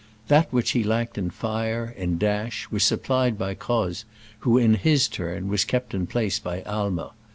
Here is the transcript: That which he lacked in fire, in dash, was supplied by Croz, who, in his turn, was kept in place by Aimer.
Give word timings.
That 0.29 0.51
which 0.51 0.71
he 0.71 0.83
lacked 0.83 1.19
in 1.19 1.29
fire, 1.29 1.93
in 1.95 2.17
dash, 2.17 2.67
was 2.71 2.83
supplied 2.83 3.37
by 3.37 3.53
Croz, 3.53 4.03
who, 4.39 4.57
in 4.57 4.73
his 4.73 5.07
turn, 5.07 5.47
was 5.47 5.63
kept 5.63 5.93
in 5.93 6.07
place 6.07 6.39
by 6.39 6.63
Aimer. 6.65 7.11